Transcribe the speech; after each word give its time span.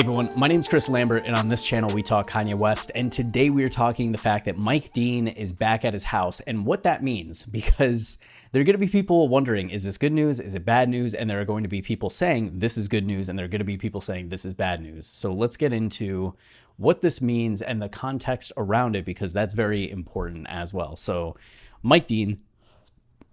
Hey 0.00 0.06
everyone, 0.06 0.30
my 0.34 0.46
name 0.46 0.60
is 0.60 0.66
Chris 0.66 0.88
Lambert, 0.88 1.24
and 1.26 1.36
on 1.36 1.48
this 1.48 1.62
channel 1.62 1.94
we 1.94 2.02
talk 2.02 2.26
Kanye 2.26 2.54
West. 2.54 2.90
And 2.94 3.12
today 3.12 3.50
we 3.50 3.62
are 3.64 3.68
talking 3.68 4.12
the 4.12 4.16
fact 4.16 4.46
that 4.46 4.56
Mike 4.56 4.94
Dean 4.94 5.28
is 5.28 5.52
back 5.52 5.84
at 5.84 5.92
his 5.92 6.04
house 6.04 6.40
and 6.40 6.64
what 6.64 6.84
that 6.84 7.04
means. 7.04 7.44
Because 7.52 8.16
there 8.50 8.62
are 8.62 8.64
going 8.64 8.76
to 8.76 8.78
be 8.78 8.88
people 8.88 9.28
wondering, 9.28 9.68
is 9.68 9.84
this 9.84 9.98
good 9.98 10.14
news? 10.14 10.40
Is 10.40 10.54
it 10.54 10.64
bad 10.64 10.88
news? 10.88 11.12
And 11.12 11.28
there 11.28 11.38
are 11.38 11.44
going 11.44 11.64
to 11.64 11.68
be 11.68 11.82
people 11.82 12.08
saying 12.08 12.60
this 12.60 12.78
is 12.78 12.88
good 12.88 13.04
news, 13.04 13.28
and 13.28 13.38
there 13.38 13.44
are 13.44 13.50
going 13.50 13.58
to 13.58 13.64
be 13.66 13.76
people 13.76 14.00
saying 14.00 14.30
this 14.30 14.46
is 14.46 14.54
bad 14.54 14.80
news. 14.80 15.06
So 15.06 15.34
let's 15.34 15.58
get 15.58 15.70
into 15.70 16.34
what 16.78 17.02
this 17.02 17.20
means 17.20 17.60
and 17.60 17.82
the 17.82 17.90
context 17.90 18.52
around 18.56 18.96
it, 18.96 19.04
because 19.04 19.34
that's 19.34 19.52
very 19.52 19.90
important 19.90 20.46
as 20.48 20.72
well. 20.72 20.96
So, 20.96 21.36
Mike 21.82 22.06
Dean, 22.06 22.40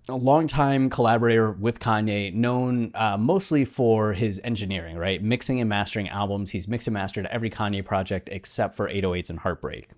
a 0.10 0.16
longtime 0.16 0.90
collaborator 0.90 1.52
with 1.52 1.80
Kanye, 1.80 2.34
known 2.34 2.92
uh, 2.94 3.18
mostly 3.18 3.66
for 3.66 4.14
his 4.14 4.40
engineering, 4.44 4.98
right? 4.98 5.22
Mixing 5.22 5.60
and 5.60 5.70
mastering 5.70 6.10
albums. 6.10 6.52
He's 6.52 6.68
mixed 6.68 6.88
and 6.88 6.94
mastered 6.94 7.26
every 7.28 7.50
Kanye 7.50 7.84
project 7.84 8.30
except 8.32 8.76
for 8.76 8.90
808s 8.90 9.30
and 9.30 9.40
Heartbreak. 9.40 9.90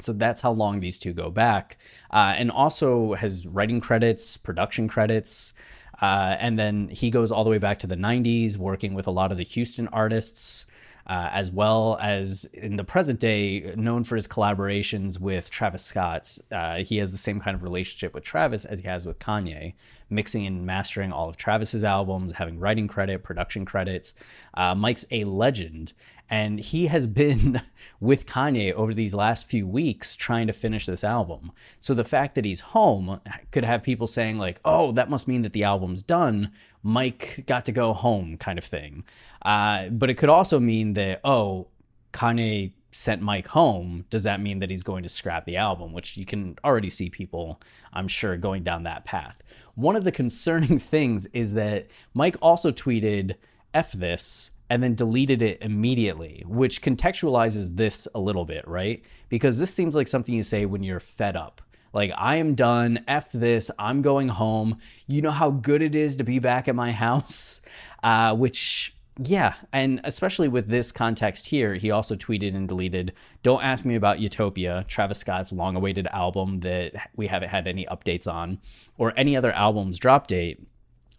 So 0.00 0.12
that's 0.12 0.40
how 0.40 0.52
long 0.52 0.80
these 0.80 0.98
two 0.98 1.12
go 1.12 1.30
back. 1.30 1.78
Uh, 2.10 2.34
and 2.36 2.50
also 2.50 3.14
has 3.14 3.46
writing 3.46 3.80
credits, 3.80 4.36
production 4.36 4.88
credits. 4.88 5.52
Uh, 6.00 6.36
and 6.38 6.58
then 6.58 6.88
he 6.88 7.10
goes 7.10 7.30
all 7.30 7.44
the 7.44 7.50
way 7.50 7.58
back 7.58 7.78
to 7.80 7.86
the 7.86 7.96
90s, 7.96 8.56
working 8.56 8.94
with 8.94 9.06
a 9.06 9.12
lot 9.12 9.30
of 9.30 9.38
the 9.38 9.44
Houston 9.44 9.88
artists 9.88 10.66
uh, 11.06 11.30
as 11.32 11.50
well 11.50 11.98
as 12.00 12.44
in 12.52 12.76
the 12.76 12.84
present 12.84 13.20
day, 13.20 13.74
known 13.76 14.04
for 14.04 14.16
his 14.16 14.28
collaborations 14.28 15.18
with 15.18 15.50
Travis 15.50 15.82
Scott. 15.82 16.38
Uh, 16.50 16.78
he 16.78 16.98
has 16.98 17.12
the 17.12 17.18
same 17.18 17.40
kind 17.40 17.54
of 17.54 17.62
relationship 17.62 18.14
with 18.14 18.24
Travis 18.24 18.64
as 18.64 18.80
he 18.80 18.88
has 18.88 19.04
with 19.06 19.18
Kanye, 19.18 19.74
mixing 20.10 20.46
and 20.46 20.64
mastering 20.64 21.12
all 21.12 21.28
of 21.28 21.36
Travis's 21.36 21.84
albums, 21.84 22.34
having 22.34 22.58
writing 22.58 22.88
credit, 22.88 23.22
production 23.22 23.64
credits. 23.64 24.14
Uh, 24.54 24.74
Mike's 24.74 25.04
a 25.10 25.24
legend. 25.24 25.92
And 26.32 26.60
he 26.60 26.86
has 26.86 27.06
been 27.06 27.60
with 28.00 28.24
Kanye 28.24 28.72
over 28.72 28.94
these 28.94 29.12
last 29.12 29.46
few 29.46 29.66
weeks 29.66 30.16
trying 30.16 30.46
to 30.46 30.54
finish 30.54 30.86
this 30.86 31.04
album. 31.04 31.52
So 31.78 31.92
the 31.92 32.04
fact 32.04 32.36
that 32.36 32.46
he's 32.46 32.60
home 32.60 33.20
could 33.50 33.66
have 33.66 33.82
people 33.82 34.06
saying, 34.06 34.38
like, 34.38 34.58
oh, 34.64 34.92
that 34.92 35.10
must 35.10 35.28
mean 35.28 35.42
that 35.42 35.52
the 35.52 35.62
album's 35.62 36.02
done. 36.02 36.50
Mike 36.82 37.44
got 37.46 37.66
to 37.66 37.72
go 37.72 37.92
home, 37.92 38.38
kind 38.38 38.56
of 38.58 38.64
thing. 38.64 39.04
Uh, 39.42 39.88
but 39.90 40.08
it 40.08 40.14
could 40.14 40.30
also 40.30 40.58
mean 40.58 40.94
that, 40.94 41.20
oh, 41.22 41.66
Kanye 42.14 42.72
sent 42.92 43.20
Mike 43.20 43.48
home. 43.48 44.06
Does 44.08 44.22
that 44.22 44.40
mean 44.40 44.60
that 44.60 44.70
he's 44.70 44.82
going 44.82 45.02
to 45.02 45.10
scrap 45.10 45.44
the 45.44 45.58
album? 45.58 45.92
Which 45.92 46.16
you 46.16 46.24
can 46.24 46.56
already 46.64 46.88
see 46.88 47.10
people, 47.10 47.60
I'm 47.92 48.08
sure, 48.08 48.38
going 48.38 48.62
down 48.62 48.84
that 48.84 49.04
path. 49.04 49.42
One 49.74 49.96
of 49.96 50.04
the 50.04 50.12
concerning 50.12 50.78
things 50.94 51.26
is 51.34 51.52
that 51.52 51.88
Mike 52.14 52.36
also 52.40 52.72
tweeted, 52.72 53.34
F 53.74 53.92
this, 53.92 54.50
and 54.72 54.82
then 54.82 54.94
deleted 54.94 55.42
it 55.42 55.58
immediately, 55.60 56.42
which 56.46 56.80
contextualizes 56.80 57.76
this 57.76 58.08
a 58.14 58.18
little 58.18 58.46
bit, 58.46 58.66
right? 58.66 59.04
Because 59.28 59.58
this 59.58 59.74
seems 59.74 59.94
like 59.94 60.08
something 60.08 60.34
you 60.34 60.42
say 60.42 60.64
when 60.64 60.82
you're 60.82 60.98
fed 60.98 61.36
up. 61.36 61.60
Like, 61.92 62.10
I 62.16 62.36
am 62.36 62.54
done. 62.54 63.04
F 63.06 63.30
this. 63.32 63.70
I'm 63.78 64.00
going 64.00 64.28
home. 64.28 64.78
You 65.06 65.20
know 65.20 65.30
how 65.30 65.50
good 65.50 65.82
it 65.82 65.94
is 65.94 66.16
to 66.16 66.24
be 66.24 66.38
back 66.38 66.68
at 66.68 66.74
my 66.74 66.90
house? 67.06 67.60
Uh, 68.02 68.34
which 68.34 68.96
yeah, 69.22 69.52
and 69.74 70.00
especially 70.04 70.48
with 70.48 70.68
this 70.68 70.90
context 70.90 71.48
here, 71.48 71.74
he 71.74 71.90
also 71.90 72.16
tweeted 72.16 72.56
and 72.56 72.66
deleted, 72.66 73.12
Don't 73.42 73.62
ask 73.62 73.84
me 73.84 73.94
about 73.94 74.20
Utopia, 74.20 74.86
Travis 74.88 75.18
Scott's 75.18 75.52
long 75.52 75.76
awaited 75.76 76.06
album 76.06 76.60
that 76.60 77.10
we 77.14 77.26
haven't 77.26 77.50
had 77.50 77.68
any 77.68 77.84
updates 77.84 78.26
on, 78.26 78.58
or 78.96 79.12
any 79.18 79.36
other 79.36 79.52
album's 79.52 79.98
drop 79.98 80.28
date. 80.28 80.66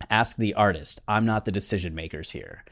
Ask 0.09 0.37
the 0.37 0.55
artist. 0.55 1.01
I'm 1.07 1.27
not 1.27 1.45
the 1.45 1.51
decision 1.51 1.93
makers 1.93 2.31
here. 2.31 2.65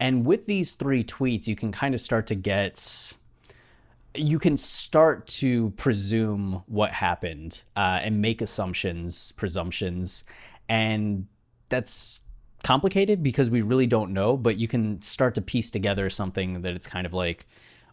And 0.00 0.24
with 0.24 0.46
these 0.46 0.74
three 0.74 1.02
tweets, 1.02 1.46
you 1.46 1.56
can 1.56 1.72
kind 1.72 1.94
of 1.94 2.00
start 2.00 2.26
to 2.28 2.34
get 2.34 3.14
you 4.14 4.38
can 4.38 4.56
start 4.56 5.26
to 5.26 5.70
presume 5.76 6.62
what 6.66 6.92
happened 6.92 7.62
uh, 7.76 8.00
and 8.02 8.20
make 8.20 8.40
assumptions, 8.40 9.32
presumptions, 9.32 10.24
and 10.68 11.26
that's 11.68 12.20
complicated 12.64 13.22
because 13.22 13.48
we 13.50 13.62
really 13.62 13.86
don't 13.86 14.12
know, 14.12 14.36
but 14.36 14.56
you 14.56 14.66
can 14.66 15.00
start 15.02 15.34
to 15.34 15.40
piece 15.40 15.70
together 15.70 16.10
something 16.10 16.62
that 16.62 16.74
it's 16.74 16.88
kind 16.88 17.06
of 17.06 17.12
like 17.12 17.46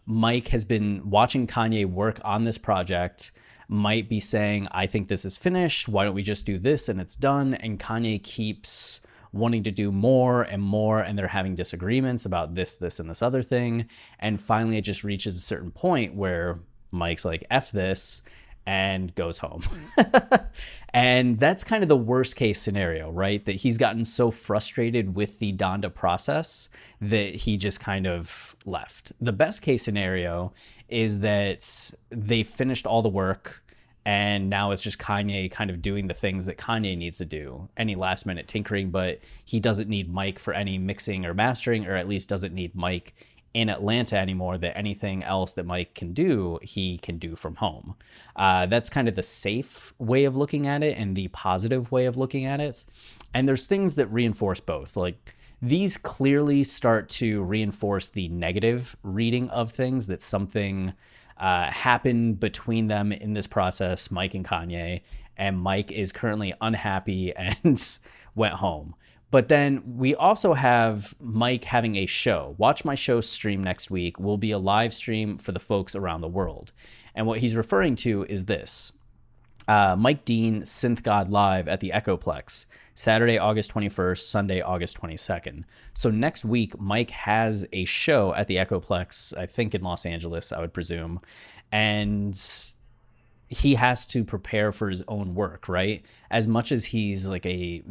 Mike 0.06 0.48
has 0.48 0.64
been 0.64 1.08
watching 1.08 1.46
Kanye 1.46 1.86
work 1.86 2.20
on 2.24 2.42
this 2.42 2.58
project, 2.58 3.32
might 3.68 4.08
be 4.08 4.20
saying, 4.20 4.68
I 4.70 4.86
think 4.86 5.08
this 5.08 5.24
is 5.24 5.36
finished. 5.36 5.88
Why 5.88 6.04
don't 6.04 6.14
we 6.14 6.22
just 6.22 6.46
do 6.46 6.58
this 6.58 6.88
and 6.88 7.00
it's 7.00 7.16
done? 7.16 7.54
And 7.54 7.78
Kanye 7.78 8.22
keeps 8.22 9.00
wanting 9.32 9.62
to 9.64 9.70
do 9.70 9.92
more 9.92 10.42
and 10.42 10.62
more, 10.62 11.00
and 11.00 11.18
they're 11.18 11.28
having 11.28 11.54
disagreements 11.54 12.24
about 12.24 12.54
this, 12.54 12.76
this, 12.76 13.00
and 13.00 13.08
this 13.08 13.22
other 13.22 13.42
thing. 13.42 13.86
And 14.18 14.40
finally, 14.40 14.78
it 14.78 14.82
just 14.82 15.04
reaches 15.04 15.36
a 15.36 15.40
certain 15.40 15.70
point 15.70 16.14
where 16.14 16.60
Mike's 16.90 17.24
like, 17.24 17.44
F 17.50 17.70
this 17.70 18.22
and 18.66 19.14
goes 19.14 19.38
home. 19.38 19.62
and 20.92 21.38
that's 21.38 21.62
kind 21.62 21.84
of 21.84 21.88
the 21.88 21.96
worst 21.96 22.34
case 22.34 22.60
scenario, 22.60 23.10
right? 23.10 23.44
That 23.44 23.56
he's 23.56 23.78
gotten 23.78 24.04
so 24.04 24.30
frustrated 24.30 25.14
with 25.14 25.38
the 25.38 25.52
Donda 25.52 25.94
process 25.94 26.68
that 27.00 27.36
he 27.36 27.56
just 27.56 27.78
kind 27.78 28.06
of 28.06 28.56
left. 28.64 29.12
The 29.20 29.32
best 29.32 29.62
case 29.62 29.84
scenario 29.84 30.52
is 30.88 31.20
that 31.20 31.92
they 32.10 32.42
finished 32.42 32.86
all 32.86 33.02
the 33.02 33.08
work 33.08 33.62
and 34.06 34.48
now 34.48 34.70
it's 34.70 34.84
just 34.84 35.00
Kanye 35.00 35.50
kind 35.50 35.68
of 35.68 35.82
doing 35.82 36.06
the 36.06 36.14
things 36.14 36.46
that 36.46 36.56
Kanye 36.56 36.96
needs 36.96 37.18
to 37.18 37.24
do, 37.24 37.68
any 37.76 37.96
last 37.96 38.24
minute 38.24 38.46
tinkering, 38.46 38.90
but 38.90 39.18
he 39.44 39.58
doesn't 39.58 39.88
need 39.88 40.08
Mike 40.08 40.38
for 40.38 40.54
any 40.54 40.78
mixing 40.78 41.26
or 41.26 41.34
mastering, 41.34 41.86
or 41.86 41.96
at 41.96 42.06
least 42.08 42.28
doesn't 42.28 42.54
need 42.54 42.76
Mike 42.76 43.16
in 43.52 43.68
Atlanta 43.68 44.16
anymore 44.16 44.58
that 44.58 44.78
anything 44.78 45.24
else 45.24 45.54
that 45.54 45.66
Mike 45.66 45.94
can 45.94 46.12
do, 46.12 46.60
he 46.62 46.98
can 46.98 47.18
do 47.18 47.34
from 47.34 47.56
home. 47.56 47.96
Uh, 48.36 48.66
that's 48.66 48.88
kind 48.88 49.08
of 49.08 49.16
the 49.16 49.24
safe 49.24 49.92
way 49.98 50.24
of 50.24 50.36
looking 50.36 50.68
at 50.68 50.84
it 50.84 50.96
and 50.96 51.16
the 51.16 51.26
positive 51.28 51.90
way 51.90 52.06
of 52.06 52.16
looking 52.16 52.44
at 52.44 52.60
it. 52.60 52.84
And 53.34 53.48
there's 53.48 53.66
things 53.66 53.96
that 53.96 54.06
reinforce 54.06 54.60
both. 54.60 54.96
Like 54.96 55.34
these 55.60 55.96
clearly 55.96 56.62
start 56.62 57.08
to 57.08 57.42
reinforce 57.42 58.08
the 58.08 58.28
negative 58.28 58.96
reading 59.02 59.50
of 59.50 59.72
things 59.72 60.06
that 60.06 60.22
something 60.22 60.92
uh, 61.38 61.70
happened 61.70 62.40
between 62.40 62.88
them 62.88 63.12
in 63.12 63.32
this 63.32 63.46
process, 63.46 64.10
Mike 64.10 64.34
and 64.34 64.44
Kanye. 64.44 65.02
And 65.36 65.58
Mike 65.58 65.92
is 65.92 66.12
currently 66.12 66.54
unhappy 66.60 67.34
and 67.36 67.98
went 68.34 68.54
home. 68.54 68.94
But 69.30 69.48
then 69.48 69.82
we 69.96 70.14
also 70.14 70.54
have 70.54 71.14
Mike 71.20 71.64
having 71.64 71.96
a 71.96 72.06
show. 72.06 72.54
Watch 72.58 72.84
My 72.84 72.94
Show 72.94 73.20
stream 73.20 73.62
next 73.62 73.90
week 73.90 74.20
will 74.20 74.38
be 74.38 74.52
a 74.52 74.58
live 74.58 74.94
stream 74.94 75.36
for 75.36 75.52
the 75.52 75.58
folks 75.58 75.94
around 75.96 76.20
the 76.20 76.28
world. 76.28 76.72
And 77.14 77.26
what 77.26 77.40
he's 77.40 77.56
referring 77.56 77.96
to 77.96 78.24
is 78.28 78.44
this 78.44 78.92
uh, 79.68 79.96
Mike 79.98 80.24
Dean 80.24 80.62
Synth 80.62 81.02
God 81.02 81.30
Live 81.30 81.68
at 81.68 81.80
the 81.80 81.90
Echoplex, 81.90 82.66
Saturday, 82.94 83.38
August 83.38 83.72
21st, 83.74 84.18
Sunday, 84.18 84.60
August 84.60 85.00
22nd. 85.00 85.64
So 85.94 86.10
next 86.10 86.44
week, 86.44 86.78
Mike 86.80 87.10
has 87.10 87.66
a 87.72 87.84
show 87.84 88.34
at 88.34 88.46
the 88.46 88.56
Echoplex, 88.56 89.36
I 89.36 89.46
think 89.46 89.74
in 89.74 89.82
Los 89.82 90.06
Angeles, 90.06 90.52
I 90.52 90.60
would 90.60 90.72
presume. 90.72 91.20
And 91.70 92.38
he 93.48 93.74
has 93.74 94.06
to 94.08 94.24
prepare 94.24 94.72
for 94.72 94.88
his 94.88 95.02
own 95.08 95.34
work, 95.34 95.68
right? 95.68 96.04
As 96.30 96.48
much 96.48 96.72
as 96.72 96.86
he's 96.86 97.28
like 97.28 97.46
a 97.46 97.82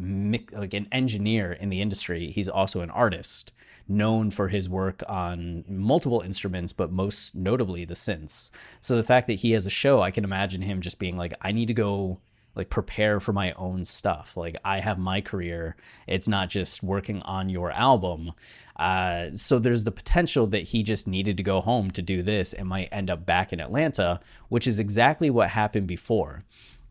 like 0.51 0.73
an 0.73 0.87
engineer 0.91 1.53
in 1.53 1.69
the 1.69 1.81
industry, 1.81 2.31
he's 2.31 2.49
also 2.49 2.81
an 2.81 2.89
artist 2.89 3.53
known 3.87 4.31
for 4.31 4.47
his 4.47 4.67
work 4.67 5.03
on 5.07 5.63
multiple 5.67 6.21
instruments, 6.21 6.73
but 6.73 6.91
most 6.91 7.35
notably 7.35 7.85
the 7.85 7.93
synths. 7.93 8.49
So 8.81 8.95
the 8.95 9.03
fact 9.03 9.27
that 9.27 9.39
he 9.39 9.51
has 9.51 9.65
a 9.65 9.71
show, 9.71 10.01
I 10.01 10.11
can 10.11 10.23
imagine 10.23 10.61
him 10.61 10.81
just 10.81 10.99
being 10.99 11.17
like, 11.17 11.33
I 11.41 11.51
need 11.51 11.67
to 11.67 11.73
go 11.73 12.19
like 12.55 12.69
prepare 12.69 13.19
for 13.19 13.33
my 13.33 13.51
own 13.53 13.85
stuff. 13.85 14.37
Like 14.37 14.55
I 14.63 14.79
have 14.79 14.97
my 14.97 15.21
career. 15.21 15.75
It's 16.07 16.27
not 16.27 16.49
just 16.49 16.81
working 16.81 17.21
on 17.23 17.49
your 17.49 17.71
album. 17.71 18.31
Uh, 18.77 19.27
so 19.35 19.59
there's 19.59 19.83
the 19.83 19.91
potential 19.91 20.47
that 20.47 20.69
he 20.69 20.83
just 20.83 21.07
needed 21.07 21.37
to 21.37 21.43
go 21.43 21.61
home 21.61 21.91
to 21.91 22.01
do 22.01 22.23
this 22.23 22.53
and 22.53 22.67
might 22.67 22.89
end 22.91 23.09
up 23.09 23.25
back 23.25 23.53
in 23.53 23.59
Atlanta, 23.59 24.19
which 24.49 24.67
is 24.67 24.79
exactly 24.79 25.29
what 25.29 25.49
happened 25.49 25.87
before. 25.87 26.43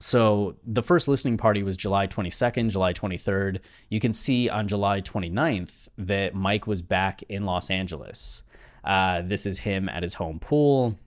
So 0.05 0.57
the 0.67 0.83
first 0.83 1.09
listening 1.09 1.39
party 1.39 1.63
was 1.63 1.79
July 1.79 2.07
22nd, 2.07 2.69
July 2.69 2.93
23rd. 2.93 3.61
You 3.89 4.01
can 4.01 4.13
see 4.13 4.51
on 4.51 4.69
July 4.69 5.01
29th 5.01 5.89
that 5.97 6.35
Mike 6.35 6.67
was 6.67 6.83
back 6.83 7.23
in 7.31 7.47
Los 7.47 7.71
Angeles. 7.71 8.43
Uh, 8.85 9.23
this 9.25 9.47
is 9.47 9.61
him 9.61 9.89
at 9.89 10.03
his 10.03 10.13
home 10.13 10.39
pool. 10.39 10.99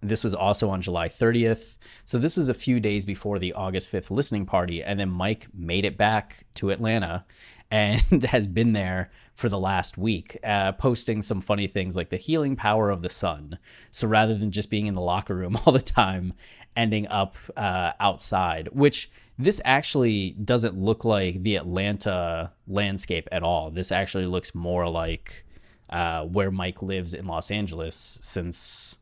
This 0.00 0.24
was 0.24 0.32
also 0.32 0.70
on 0.70 0.80
July 0.80 1.10
30th. 1.10 1.76
So 2.06 2.18
this 2.18 2.34
was 2.34 2.48
a 2.48 2.54
few 2.54 2.80
days 2.80 3.04
before 3.04 3.38
the 3.38 3.52
August 3.52 3.92
5th 3.92 4.10
listening 4.10 4.46
party. 4.46 4.82
And 4.82 4.98
then 4.98 5.10
Mike 5.10 5.48
made 5.52 5.84
it 5.84 5.98
back 5.98 6.46
to 6.54 6.70
Atlanta 6.70 7.26
and 7.72 8.22
has 8.24 8.46
been 8.46 8.74
there 8.74 9.10
for 9.34 9.48
the 9.48 9.58
last 9.58 9.96
week, 9.96 10.36
uh, 10.44 10.72
posting 10.72 11.22
some 11.22 11.40
funny 11.40 11.66
things 11.66 11.96
like 11.96 12.10
the 12.10 12.18
healing 12.18 12.54
power 12.54 12.90
of 12.90 13.00
the 13.00 13.08
sun. 13.08 13.58
So 13.90 14.06
rather 14.06 14.36
than 14.36 14.50
just 14.50 14.70
being 14.70 14.86
in 14.86 14.94
the 14.94 15.00
locker 15.00 15.34
room 15.34 15.58
all 15.66 15.72
the 15.72 15.80
time, 15.80 16.34
ending 16.76 17.08
up 17.08 17.36
uh, 17.56 17.92
outside, 17.98 18.68
which 18.72 19.10
this 19.38 19.60
actually 19.64 20.32
doesn't 20.32 20.78
look 20.78 21.04
like 21.04 21.42
the 21.42 21.56
Atlanta 21.56 22.52
landscape 22.68 23.26
at 23.32 23.42
all. 23.42 23.70
This 23.70 23.90
actually 23.90 24.26
looks 24.26 24.54
more 24.54 24.88
like 24.88 25.46
uh, 25.88 26.24
where 26.24 26.50
Mike 26.50 26.82
lives 26.82 27.14
in 27.14 27.26
Los 27.26 27.50
Angeles, 27.50 28.18
since 28.20 28.98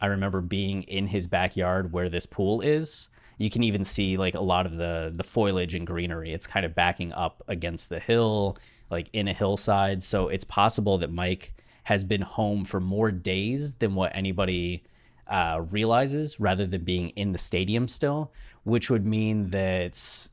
I 0.00 0.06
remember 0.06 0.40
being 0.40 0.84
in 0.84 1.08
his 1.08 1.26
backyard 1.26 1.92
where 1.92 2.08
this 2.08 2.26
pool 2.26 2.60
is. 2.60 3.08
You 3.38 3.50
can 3.50 3.62
even 3.62 3.84
see 3.84 4.16
like 4.16 4.34
a 4.34 4.40
lot 4.40 4.66
of 4.66 4.76
the 4.76 5.12
the 5.14 5.24
foliage 5.24 5.74
and 5.74 5.86
greenery. 5.86 6.32
It's 6.32 6.46
kind 6.46 6.64
of 6.66 6.74
backing 6.74 7.12
up 7.12 7.42
against 7.48 7.88
the 7.88 7.98
hill, 7.98 8.56
like 8.90 9.08
in 9.12 9.28
a 9.28 9.32
hillside. 9.32 10.02
So 10.02 10.28
it's 10.28 10.44
possible 10.44 10.98
that 10.98 11.12
Mike 11.12 11.54
has 11.84 12.04
been 12.04 12.22
home 12.22 12.64
for 12.64 12.80
more 12.80 13.10
days 13.10 13.74
than 13.74 13.94
what 13.94 14.12
anybody 14.14 14.84
uh, 15.26 15.62
realizes, 15.70 16.38
rather 16.38 16.66
than 16.66 16.84
being 16.84 17.10
in 17.10 17.32
the 17.32 17.38
stadium 17.38 17.88
still, 17.88 18.32
which 18.64 18.90
would 18.90 19.04
mean 19.04 19.50
that 19.50 20.28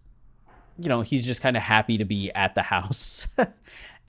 you 0.78 0.90
know 0.90 1.02
he's 1.02 1.26
just 1.26 1.42
kind 1.42 1.58
of 1.58 1.64
happy 1.64 1.98
to 1.98 2.06
be 2.06 2.32
at 2.32 2.56
the 2.56 2.62
house 2.74 3.28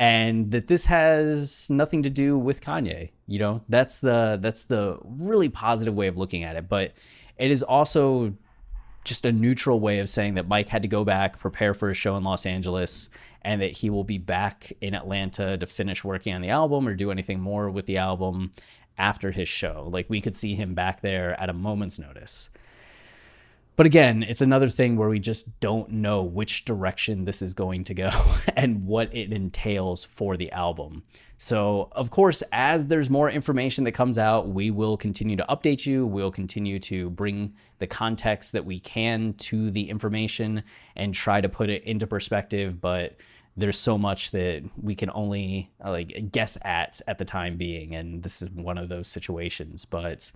and 0.01 0.51
that 0.51 0.67
this 0.67 0.87
has 0.87 1.69
nothing 1.69 2.03
to 2.03 2.11
do 2.11 2.39
with 2.39 2.63
Kanye. 2.63 3.11
You 3.27 3.39
know, 3.39 3.63
that's 3.69 4.01
the 4.01 4.39
that's 4.41 4.65
the 4.65 4.99
really 5.05 5.51
positive 5.51 5.95
way 5.95 6.07
of 6.07 6.17
looking 6.17 6.43
at 6.43 6.57
it, 6.57 6.69
but 6.71 6.93
it 7.37 7.51
is 7.51 7.63
also 7.63 8.33
just 9.05 9.25
a 9.25 9.33
neutral 9.33 9.81
way 9.81 9.99
of 9.99 10.09
saying 10.09 10.35
that 10.35 10.49
Mike 10.49 10.69
had 10.69 10.83
to 10.83 10.89
go 10.89 11.05
back, 11.05 11.39
prepare 11.39 11.75
for 11.75 11.91
a 11.91 11.95
show 11.95 12.17
in 12.17 12.25
Los 12.25 12.47
Angeles, 12.47 13.09
and 13.43 13.61
that 13.63 13.79
he 13.79 13.91
will 13.91 14.05
be 14.05 14.19
back 14.19 14.73
in 14.81 14.95
Atlanta 14.95 15.57
to 15.57 15.67
finish 15.67 16.05
working 16.05 16.35
on 16.35 16.43
the 16.43 16.51
album 16.51 16.87
or 16.87 16.95
do 16.95 17.11
anything 17.11 17.41
more 17.41 17.71
with 17.71 17.87
the 17.87 17.97
album 17.97 18.51
after 18.99 19.31
his 19.31 19.49
show. 19.49 19.89
Like 19.91 20.11
we 20.11 20.21
could 20.21 20.37
see 20.37 20.55
him 20.55 20.75
back 20.75 21.01
there 21.01 21.41
at 21.41 21.49
a 21.49 21.55
moment's 21.55 21.99
notice. 21.99 22.51
But 23.81 23.87
again, 23.87 24.23
it's 24.23 24.43
another 24.43 24.69
thing 24.69 24.99
where 24.99 25.09
we 25.09 25.19
just 25.19 25.59
don't 25.59 25.91
know 25.91 26.23
which 26.23 26.67
direction 26.67 27.25
this 27.25 27.41
is 27.41 27.55
going 27.55 27.85
to 27.85 27.95
go 27.95 28.11
and 28.55 28.85
what 28.85 29.09
it 29.17 29.33
entails 29.33 30.05
for 30.05 30.37
the 30.37 30.53
album. 30.53 31.03
So, 31.39 31.89
of 31.93 32.11
course, 32.11 32.43
as 32.53 32.89
there's 32.89 33.09
more 33.09 33.31
information 33.31 33.85
that 33.85 33.93
comes 33.93 34.19
out, 34.19 34.51
we 34.51 34.71
will 34.71 34.99
continue 34.99 35.35
to 35.37 35.47
update 35.49 35.87
you. 35.87 36.07
We'll 36.07 36.31
continue 36.31 36.79
to 36.81 37.09
bring 37.09 37.55
the 37.79 37.87
context 37.87 38.53
that 38.53 38.67
we 38.67 38.81
can 38.81 39.33
to 39.39 39.71
the 39.71 39.89
information 39.89 40.63
and 40.95 41.15
try 41.15 41.41
to 41.41 41.49
put 41.49 41.71
it 41.71 41.83
into 41.85 42.07
perspective. 42.07 42.83
But 42.83 43.17
there's 43.57 43.79
so 43.79 43.99
much 43.99 44.31
that 44.31 44.63
we 44.81 44.95
can 44.95 45.11
only 45.13 45.71
like 45.85 46.31
guess 46.33 46.57
at 46.65 47.01
at 47.07 47.19
the 47.19 47.25
time 47.25 47.57
being 47.57 47.95
and 47.95 48.23
this 48.23 48.43
is 48.43 48.51
one 48.51 48.79
of 48.79 48.89
those 48.89 49.09
situations. 49.09 49.85
But 49.85 50.31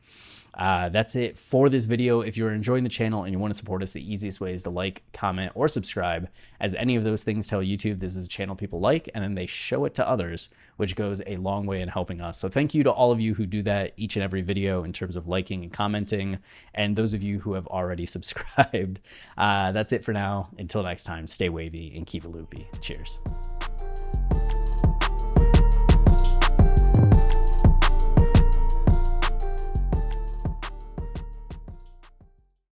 uh, 0.56 0.88
that's 0.88 1.16
it 1.16 1.36
for 1.36 1.68
this 1.68 1.84
video. 1.84 2.20
If 2.20 2.36
you're 2.36 2.52
enjoying 2.52 2.84
the 2.84 2.90
channel 2.90 3.24
and 3.24 3.32
you 3.32 3.38
want 3.38 3.52
to 3.52 3.58
support 3.58 3.82
us 3.82 3.92
the 3.92 4.12
easiest 4.12 4.40
way 4.40 4.52
is 4.52 4.62
to 4.64 4.70
like 4.70 5.02
comment 5.12 5.52
or 5.54 5.68
subscribe. 5.68 6.28
As 6.60 6.74
any 6.74 6.96
of 6.96 7.04
those 7.04 7.24
things 7.24 7.48
tell 7.48 7.60
youtube 7.60 7.98
this 7.98 8.16
is 8.16 8.26
a 8.26 8.28
channel 8.28 8.54
people 8.54 8.80
like 8.80 9.08
and 9.14 9.22
then 9.22 9.34
they 9.34 9.46
show 9.46 9.84
it 9.84 9.94
to 9.94 10.08
others 10.08 10.48
which 10.76 10.96
goes 10.96 11.22
a 11.26 11.36
long 11.36 11.66
way 11.66 11.80
in 11.80 11.88
helping 11.88 12.20
us. 12.20 12.38
So 12.38 12.48
thank 12.48 12.74
you 12.74 12.82
to 12.84 12.90
all 12.90 13.12
of 13.12 13.20
you 13.20 13.34
who 13.34 13.46
do 13.46 13.62
that 13.62 13.92
each 13.96 14.16
and 14.16 14.22
every 14.22 14.42
video 14.42 14.84
in 14.84 14.92
terms 14.92 15.16
of 15.16 15.28
liking 15.28 15.62
and 15.62 15.72
commenting 15.72 16.38
and 16.74 16.96
those 16.96 17.14
of 17.14 17.22
you 17.22 17.40
who 17.40 17.54
have 17.54 17.66
already 17.68 18.06
subscribed. 18.14 19.00
Uh, 19.36 19.72
that's 19.72 19.92
it 19.92 20.04
for 20.04 20.12
now. 20.12 20.48
Until 20.58 20.82
next 20.82 21.04
time 21.04 21.26
stay 21.26 21.48
wavy 21.48 21.92
and 21.96 22.06
keep 22.06 22.24
it 22.24 22.28
loopy. 22.28 22.66
Cheers 22.80 23.03
years. 23.04 23.18